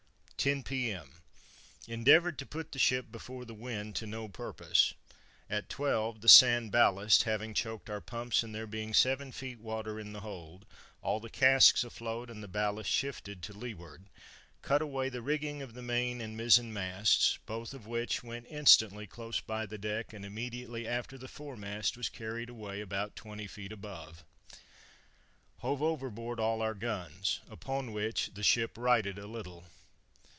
10 0.43 0.63
P. 0.63 0.89
M. 0.91 1.21
endeavored 1.87 2.39
to 2.39 2.47
put 2.47 2.71
the 2.71 2.79
ship 2.79 3.11
before 3.11 3.45
the 3.45 3.53
wind 3.53 3.95
to 3.95 4.07
no 4.07 4.27
purpose. 4.27 4.95
At 5.51 5.69
twelve 5.69 6.21
the 6.21 6.27
sand 6.27 6.71
ballast 6.71 7.25
having 7.25 7.53
choked 7.53 7.91
our 7.91 8.01
pumps, 8.01 8.41
and 8.41 8.55
there 8.55 8.65
being 8.65 8.95
seven 8.95 9.31
feet 9.31 9.59
water 9.59 9.99
in 9.99 10.13
the 10.13 10.21
hold, 10.21 10.65
all 11.03 11.19
the 11.19 11.29
casks 11.29 11.83
afloat, 11.83 12.27
and 12.31 12.41
the 12.41 12.47
ballast 12.47 12.89
shifted 12.89 13.43
to 13.43 13.53
leeward, 13.53 14.05
cut 14.63 14.81
away 14.81 15.09
the 15.09 15.21
rigging 15.21 15.61
of 15.61 15.75
the 15.75 15.83
main 15.83 16.19
and 16.21 16.35
mizen 16.35 16.73
masts, 16.73 17.37
both 17.45 17.71
of 17.71 17.85
which 17.85 18.23
went 18.23 18.47
instantly 18.49 19.05
close 19.05 19.39
by 19.41 19.67
the 19.67 19.77
deck, 19.77 20.11
and 20.11 20.25
immediately 20.25 20.87
after 20.87 21.19
the 21.19 21.27
foremast 21.27 21.95
was 21.95 22.09
carried 22.09 22.49
away 22.49 22.81
about 22.81 23.15
twenty 23.15 23.45
feet 23.45 23.71
above. 23.71 24.23
Hove 25.59 25.83
overboard 25.83 26.39
all 26.39 26.63
our 26.63 26.73
guns, 26.73 27.41
upon 27.47 27.91
which 27.93 28.31
the 28.33 28.41
ship 28.41 28.75
righted 28.75 29.19
a 29.19 29.27
little. 29.27 29.65